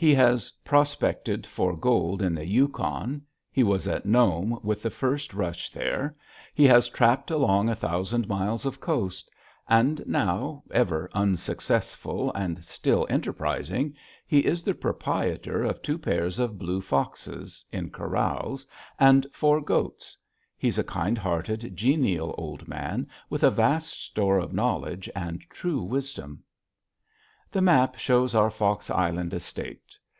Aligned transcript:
He 0.00 0.14
has 0.14 0.52
prospected 0.64 1.44
for 1.44 1.76
gold 1.76 2.22
on 2.22 2.36
the 2.36 2.46
Yukon, 2.46 3.22
he 3.50 3.64
was 3.64 3.88
at 3.88 4.06
Nome 4.06 4.60
with 4.62 4.80
the 4.80 4.90
first 4.90 5.34
rush 5.34 5.70
there, 5.70 6.14
he 6.54 6.66
has 6.66 6.88
trapped 6.88 7.32
along 7.32 7.68
a 7.68 7.74
thousand 7.74 8.28
miles 8.28 8.64
of 8.64 8.78
coast; 8.78 9.28
and 9.68 10.00
now, 10.06 10.62
ever 10.70 11.10
unsuccessful 11.14 12.32
and 12.34 12.64
still 12.64 13.08
enterprising, 13.10 13.92
he 14.24 14.38
is 14.46 14.62
the 14.62 14.72
proprietor 14.72 15.64
of 15.64 15.82
two 15.82 15.98
pairs 15.98 16.38
of 16.38 16.60
blue 16.60 16.80
foxes 16.80 17.64
in 17.72 17.90
corrals 17.90 18.64
and 19.00 19.26
four 19.32 19.60
goats. 19.60 20.16
He's 20.56 20.78
a 20.78 20.84
kind 20.84 21.18
hearted, 21.18 21.74
genial 21.76 22.36
old 22.38 22.68
man 22.68 23.08
with 23.28 23.42
a 23.42 23.50
vast 23.50 24.00
store 24.00 24.38
of 24.38 24.52
knowledge 24.52 25.10
and 25.16 25.40
true 25.50 25.82
wisdom. 25.82 26.44
The 27.50 27.62
map 27.62 27.96
shows 27.98 28.34
our 28.34 28.50
Fox 28.50 28.90
Island 28.90 29.32
estate. 29.32 29.80